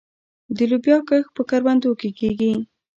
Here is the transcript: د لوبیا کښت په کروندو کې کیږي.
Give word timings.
د 0.57 0.59
لوبیا 0.71 0.97
کښت 1.07 1.29
په 1.35 1.41
کروندو 1.49 1.89
کې 1.99 2.09
کیږي. 2.19 2.53